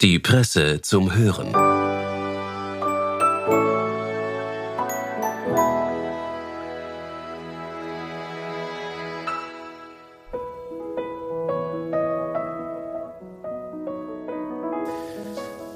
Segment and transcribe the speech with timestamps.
[0.00, 1.52] Die Presse zum Hören.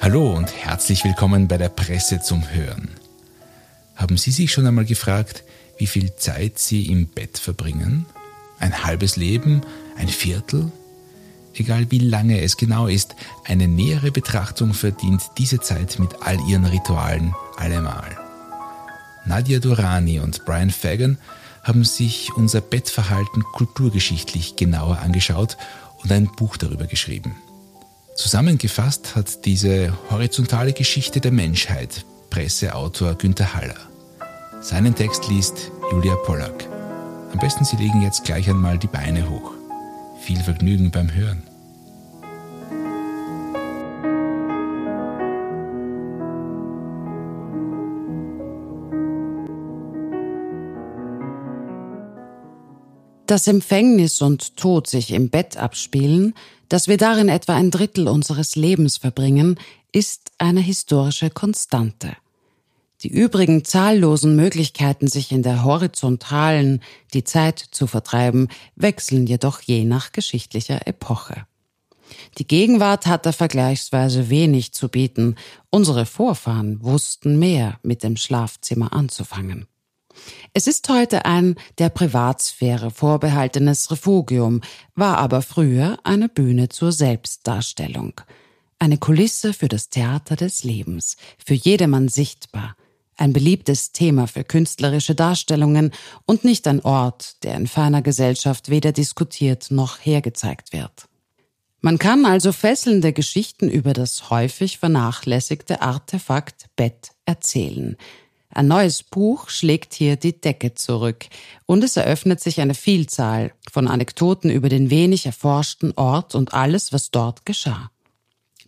[0.00, 2.90] Hallo und herzlich willkommen bei der Presse zum Hören.
[3.96, 5.42] Haben Sie sich schon einmal gefragt,
[5.78, 8.06] wie viel Zeit Sie im Bett verbringen?
[8.60, 9.62] Ein halbes Leben?
[9.96, 10.70] Ein Viertel?
[11.54, 13.14] Egal wie lange es genau ist,
[13.44, 18.16] eine nähere Betrachtung verdient diese Zeit mit all ihren Ritualen allemal.
[19.26, 21.18] Nadia Durrani und Brian Fagan
[21.62, 25.56] haben sich unser Bettverhalten kulturgeschichtlich genauer angeschaut
[26.02, 27.36] und ein Buch darüber geschrieben.
[28.16, 33.76] Zusammengefasst hat diese horizontale Geschichte der Menschheit Presseautor Günther Haller.
[34.60, 36.68] Seinen Text liest Julia Pollack.
[37.32, 39.52] Am besten Sie legen jetzt gleich einmal die Beine hoch.
[40.22, 41.42] Viel Vergnügen beim Hören.
[53.26, 56.34] Dass Empfängnis und Tod sich im Bett abspielen,
[56.68, 59.58] dass wir darin etwa ein Drittel unseres Lebens verbringen,
[59.90, 62.16] ist eine historische Konstante.
[63.02, 66.80] Die übrigen zahllosen Möglichkeiten, sich in der horizontalen
[67.14, 71.46] die Zeit zu vertreiben, wechseln jedoch je nach geschichtlicher Epoche.
[72.38, 75.36] Die Gegenwart hat da vergleichsweise wenig zu bieten.
[75.70, 79.66] Unsere Vorfahren wussten mehr mit dem Schlafzimmer anzufangen.
[80.52, 84.60] Es ist heute ein der Privatsphäre vorbehaltenes Refugium,
[84.94, 88.20] war aber früher eine Bühne zur Selbstdarstellung.
[88.78, 92.76] Eine Kulisse für das Theater des Lebens, für jedermann sichtbar,
[93.22, 95.92] ein beliebtes Thema für künstlerische Darstellungen
[96.26, 101.06] und nicht ein Ort, der in feiner Gesellschaft weder diskutiert noch hergezeigt wird.
[101.80, 107.96] Man kann also fesselnde Geschichten über das häufig vernachlässigte Artefakt Bett erzählen,
[108.54, 111.24] ein neues Buch schlägt hier die Decke zurück
[111.64, 116.92] und es eröffnet sich eine Vielzahl von Anekdoten über den wenig erforschten Ort und alles,
[116.92, 117.90] was dort geschah.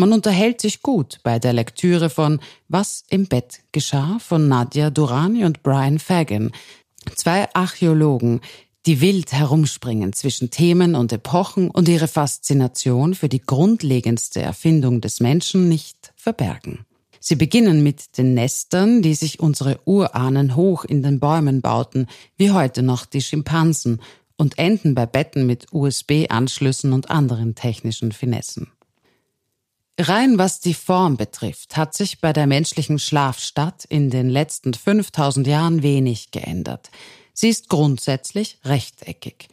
[0.00, 5.44] Man unterhält sich gut bei der Lektüre von Was im Bett geschah von Nadia Durani
[5.44, 6.52] und Brian Fagan,
[7.16, 8.40] zwei Archäologen,
[8.86, 15.20] die wild herumspringen zwischen Themen und Epochen und ihre Faszination für die grundlegendste Erfindung des
[15.20, 16.86] Menschen nicht verbergen.
[17.20, 22.06] Sie beginnen mit den Nestern, die sich unsere Urahnen hoch in den Bäumen bauten,
[22.38, 24.00] wie heute noch die Schimpansen,
[24.38, 28.68] und enden bei Betten mit USB-Anschlüssen und anderen technischen Finessen.
[29.98, 35.46] Rein was die Form betrifft, hat sich bei der menschlichen Schlafstadt in den letzten 5000
[35.46, 36.90] Jahren wenig geändert.
[37.34, 39.48] Sie ist grundsätzlich rechteckig.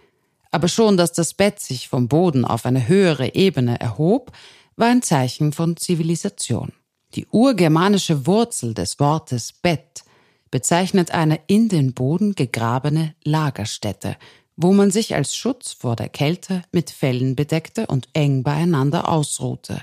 [0.51, 4.31] Aber schon, dass das Bett sich vom Boden auf eine höhere Ebene erhob,
[4.75, 6.71] war ein Zeichen von Zivilisation.
[7.15, 10.03] Die urgermanische Wurzel des Wortes Bett
[10.51, 14.17] bezeichnet eine in den Boden gegrabene Lagerstätte,
[14.55, 19.81] wo man sich als Schutz vor der Kälte mit Fellen bedeckte und eng beieinander ausruhte.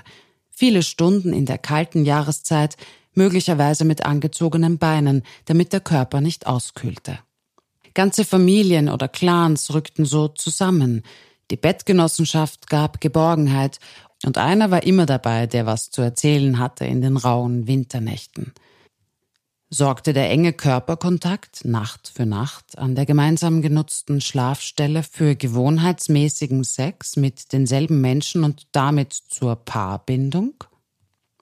[0.57, 2.77] Viele Stunden in der kalten Jahreszeit,
[3.13, 7.19] möglicherweise mit angezogenen Beinen, damit der Körper nicht auskühlte.
[7.93, 11.03] Ganze Familien oder Clans rückten so zusammen.
[11.51, 13.79] Die Bettgenossenschaft gab Geborgenheit
[14.25, 18.53] und einer war immer dabei, der was zu erzählen hatte in den rauen Winternächten.
[19.69, 27.15] Sorgte der enge Körperkontakt Nacht für Nacht an der gemeinsam genutzten Schlafstelle für gewohnheitsmäßigen Sex
[27.15, 30.53] mit denselben Menschen und damit zur Paarbindung?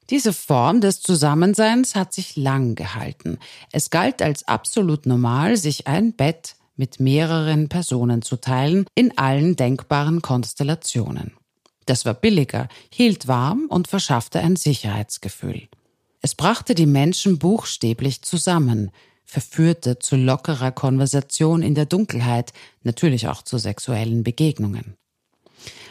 [0.09, 3.39] Diese Form des Zusammenseins hat sich lang gehalten.
[3.71, 9.55] Es galt als absolut normal, sich ein Bett mit mehreren Personen zu teilen in allen
[9.55, 11.33] denkbaren Konstellationen.
[11.85, 15.67] Das war billiger, hielt warm und verschaffte ein Sicherheitsgefühl.
[16.25, 18.91] Es brachte die Menschen buchstäblich zusammen,
[19.25, 22.53] verführte zu lockerer Konversation in der Dunkelheit,
[22.83, 24.95] natürlich auch zu sexuellen Begegnungen.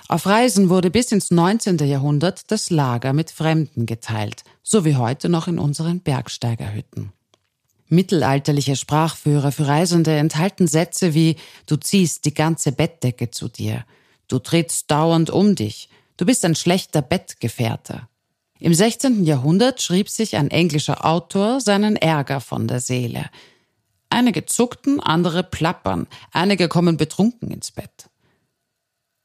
[0.09, 1.77] Auf Reisen wurde bis ins 19.
[1.87, 7.13] Jahrhundert das Lager mit Fremden geteilt, so wie heute noch in unseren Bergsteigerhütten.
[7.89, 11.37] Mittelalterliche Sprachführer für Reisende enthalten Sätze wie
[11.67, 13.85] Du ziehst die ganze Bettdecke zu dir,
[14.29, 15.91] Du trittst dauernd um dich.
[16.17, 18.09] Du bist ein schlechter Bettgefährte.
[18.63, 19.25] Im 16.
[19.25, 23.29] Jahrhundert schrieb sich ein englischer Autor seinen Ärger von der Seele.
[24.09, 28.09] Einige zuckten, andere plappern, einige kommen betrunken ins Bett.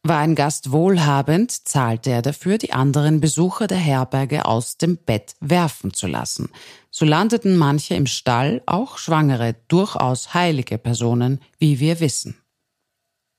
[0.02, 5.36] War ein Gast wohlhabend, zahlte er dafür, die anderen Besucher der Herberge aus dem Bett
[5.40, 6.50] werfen zu lassen.
[6.90, 12.38] So landeten manche im Stall, auch Schwangere, durchaus heilige Personen, wie wir wissen.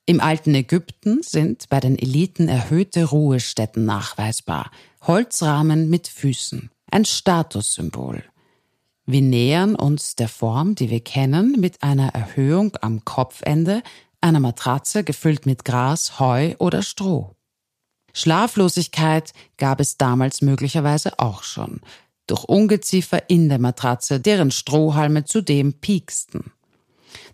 [0.08, 4.70] Im alten Ägypten sind bei den Eliten erhöhte Ruhestätten nachweisbar,
[5.02, 8.25] Holzrahmen mit Füßen, ein Statussymbol.
[9.05, 13.82] Wir nähern uns der Form, die wir kennen, mit einer Erhöhung am Kopfende,
[14.22, 17.34] einer Matratze gefüllt mit Gras, Heu oder Stroh.
[18.14, 21.82] Schlaflosigkeit gab es damals möglicherweise auch schon,
[22.26, 26.50] durch Ungeziefer in der Matratze, deren Strohhalme zudem pieksten.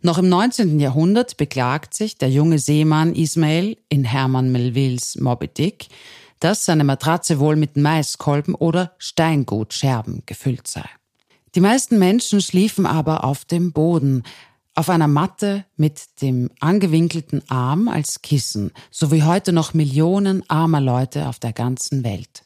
[0.03, 0.81] Noch im 19.
[0.81, 5.88] Jahrhundert beklagt sich der junge Seemann Ismail in Hermann Melvilles Moby Dick,
[6.41, 10.85] dass seine Matratze wohl mit Maiskolben oder Steingutscherben gefüllt sei.
[11.55, 14.25] Die meisten Menschen schliefen aber auf dem Boden,
[14.75, 20.81] auf einer Matte mit dem angewinkelten Arm als Kissen, so wie heute noch Millionen armer
[20.81, 22.43] Leute auf der ganzen Welt.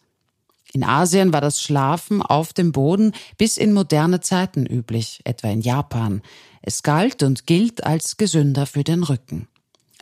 [0.72, 5.62] In Asien war das Schlafen auf dem Boden bis in moderne Zeiten üblich, etwa in
[5.62, 6.20] Japan.
[6.62, 9.49] Es galt und gilt als gesünder für den Rücken.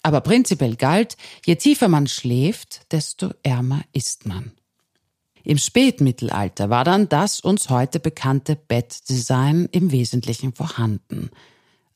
[0.02, 4.52] Aber prinzipiell galt, je tiefer man schläft, desto ärmer ist man.
[5.42, 11.30] Im Spätmittelalter war dann das uns heute bekannte Bettdesign im Wesentlichen vorhanden.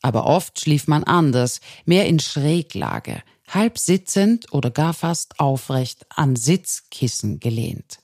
[0.03, 6.37] Aber oft schlief man anders, mehr in Schräglage, halb sitzend oder gar fast aufrecht an
[6.37, 7.99] Sitzkissen gelehnt.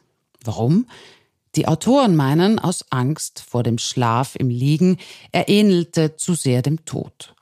[0.44, 0.86] Warum?
[1.56, 4.98] Die Autoren meinen, aus Angst vor dem Schlaf im Liegen,
[5.32, 7.34] er ähnelte zu sehr dem Tod.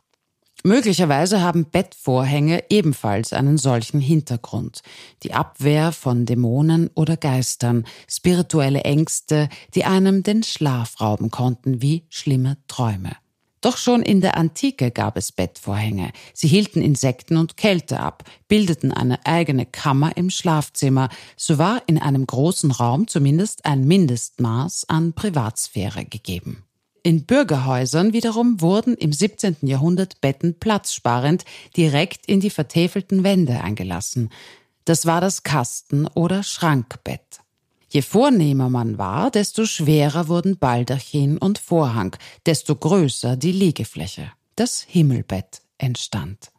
[0.63, 4.81] Möglicherweise haben Bettvorhänge ebenfalls einen solchen Hintergrund.
[5.23, 12.07] Die Abwehr von Dämonen oder Geistern, spirituelle Ängste, die einem den Schlaf rauben konnten wie
[12.09, 13.11] schlimme Träume.
[13.65, 16.13] Doch schon in der Antike gab es Bettvorhänge.
[16.35, 21.09] Sie hielten Insekten und Kälte ab, bildeten eine eigene Kammer im Schlafzimmer.
[21.35, 26.65] So war in einem großen Raum zumindest ein Mindestmaß an Privatsphäre gegeben.
[27.03, 29.57] In Bürgerhäusern wiederum wurden im 17.
[29.63, 34.29] Jahrhundert Betten platzsparend direkt in die vertäfelten Wände eingelassen.
[34.85, 37.41] Das war das Kasten- oder Schrankbett.
[37.95, 44.33] Je vornehmer man war, desto schwerer wurden Baldachin und Vorhang, desto größer die Liegefläche.
[44.57, 46.51] Das Himmelbett entstand.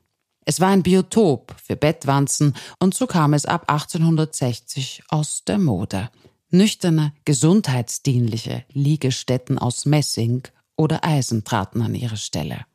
[0.46, 6.10] Es war ein Biotop für Bettwanzen und so kam es ab 1860 aus der Mode
[6.52, 10.44] nüchterne, gesundheitsdienliche Liegestätten aus Messing
[10.78, 12.66] oder Eisen traten an ihre Stelle.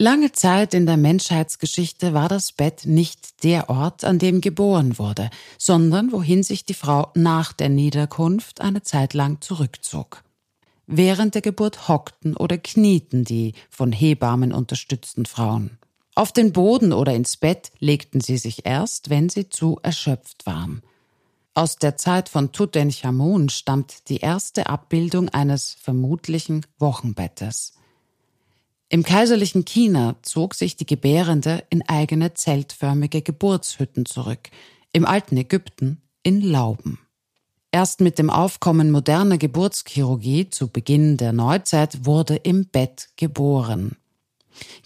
[0.00, 5.30] Lange Zeit in der Menschheitsgeschichte war das Bett nicht der Ort, an dem geboren wurde,
[5.56, 10.24] sondern wohin sich die Frau nach der Niederkunft eine Zeit lang zurückzog.
[10.88, 15.78] Während der Geburt hockten oder knieten die von Hebammen unterstützten Frauen.
[16.16, 20.82] Auf den Boden oder ins Bett legten sie sich erst, wenn sie zu erschöpft waren.
[21.54, 27.74] Aus der Zeit von Tutanchamun stammt die erste Abbildung eines vermutlichen Wochenbettes.
[28.94, 34.50] Im kaiserlichen China zog sich die Gebärende in eigene zeltförmige Geburtshütten zurück,
[34.92, 37.00] im alten Ägypten in Lauben.
[37.72, 43.96] Erst mit dem Aufkommen moderner Geburtschirurgie zu Beginn der Neuzeit wurde im Bett geboren.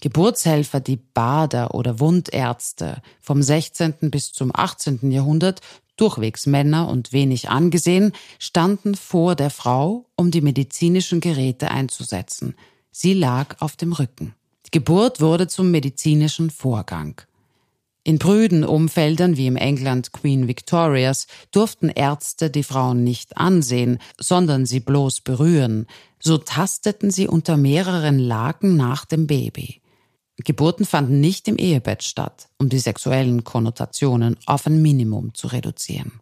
[0.01, 4.09] Geburtshelfer, die Bader oder Wundärzte vom 16.
[4.09, 5.11] bis zum 18.
[5.11, 5.61] Jahrhundert
[5.97, 12.55] durchwegs Männer und wenig angesehen, standen vor der Frau, um die medizinischen Geräte einzusetzen.
[12.91, 14.35] Sie lag auf dem Rücken.
[14.65, 17.21] Die Geburt wurde zum medizinischen Vorgang.
[18.03, 24.65] In prüden Umfeldern wie im England Queen Victorias durften Ärzte die Frauen nicht ansehen, sondern
[24.65, 25.85] sie bloß berühren.
[26.19, 29.81] So tasteten sie unter mehreren Laken nach dem Baby.
[30.43, 36.21] Geburten fanden nicht im Ehebett statt, um die sexuellen Konnotationen auf ein Minimum zu reduzieren.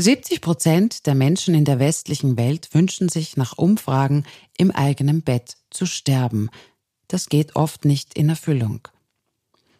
[0.00, 4.24] 70 Prozent der Menschen in der westlichen Welt wünschen sich nach Umfragen
[4.56, 6.50] im eigenen Bett zu sterben.
[7.08, 8.86] Das geht oft nicht in Erfüllung.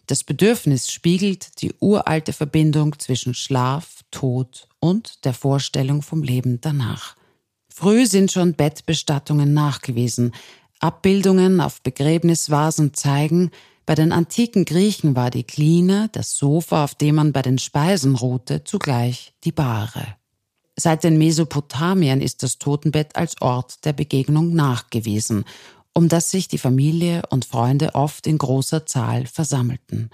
[0.09, 7.15] Das Bedürfnis spiegelt die uralte Verbindung zwischen Schlaf, Tod und der Vorstellung vom Leben danach.
[7.69, 10.33] Früh sind schon Bettbestattungen nachgewiesen,
[10.81, 13.53] Abbildungen auf Begräbnisvasen zeigen,
[13.89, 18.17] bei den antiken Griechen war die Kline, das Sofa, auf dem man bei den Speisen
[18.17, 20.05] ruhte, zugleich die Bahre.
[20.77, 25.47] Seit den Mesopotamien ist das Totenbett als Ort der Begegnung nachgewiesen,
[25.95, 30.11] um das sich die Familie und Freunde oft in großer Zahl versammelten.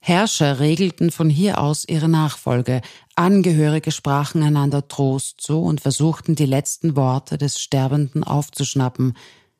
[0.00, 2.80] Herrscher regelten von hier aus ihre Nachfolge,
[3.16, 9.14] Angehörige sprachen einander Trost zu und versuchten die letzten Worte des Sterbenden aufzuschnappen,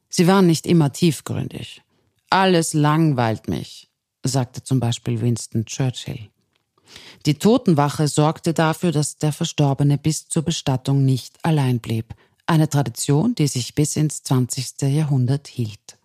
[0.09, 1.83] Sie waren nicht immer tiefgründig.
[2.31, 3.89] Alles langweilt mich,
[4.23, 6.29] sagte zum Beispiel Winston Churchill.
[7.27, 12.15] Die Totenwache sorgte dafür, dass der Verstorbene bis zur Bestattung nicht allein blieb,
[12.47, 14.83] eine Tradition, die sich bis ins 20.
[14.83, 15.99] Jahrhundert hielt.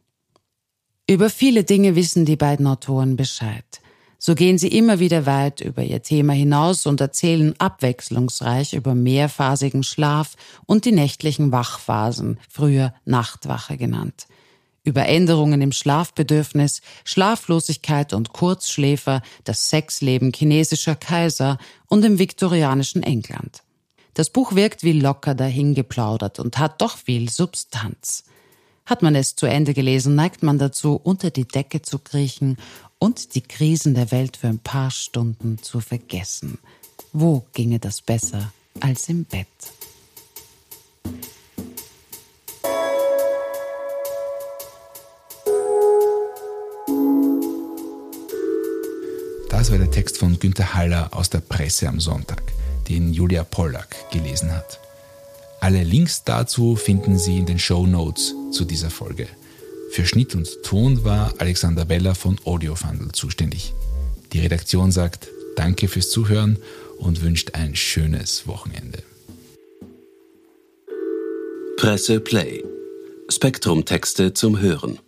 [1.10, 3.82] Über viele Dinge wissen die beiden Autoren Bescheid.
[4.18, 9.84] So gehen sie immer wieder weit über ihr Thema hinaus und erzählen abwechslungsreich über mehrphasigen
[9.84, 14.27] Schlaf und die nächtlichen Wachphasen, früher Nachtwache genannt.
[14.84, 23.63] Über Änderungen im Schlafbedürfnis, Schlaflosigkeit und Kurzschläfer, das Sexleben chinesischer Kaiser und im viktorianischen England.
[24.13, 28.25] Das Buch wirkt wie locker dahingeplaudert und hat doch viel Substanz.
[28.86, 32.58] Hat man es zu Ende gelesen, neigt man dazu, unter die Decke zu kriechen
[33.00, 36.60] und die Krisen der Welt für ein paar Stunden zu vergessen.
[37.13, 39.48] Wo ginge das besser als im Bett?
[49.63, 52.43] Das war der Text von Günter Haller aus der Presse am Sonntag,
[52.89, 54.77] den Julia Pollack gelesen hat.
[55.62, 59.25] Alle Links dazu finden Sie in den Show Notes zu dieser Folge.
[59.91, 63.74] Für Schnitt und Ton war Alexander Weller von Audiofundel zuständig.
[64.34, 66.58] Die Redaktion sagt Danke fürs Zuhören
[66.98, 69.01] und wünscht ein schönes Wochenende.
[71.77, 72.65] Presse Play.
[73.29, 75.00] Spektrum Texte zum Hören.